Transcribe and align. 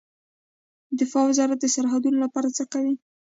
دفاع 0.99 1.23
وزارت 1.29 1.57
د 1.61 1.65
سرحدونو 1.75 2.17
لپاره 2.25 2.49
څه 2.57 2.63
کوي؟ 2.73 2.93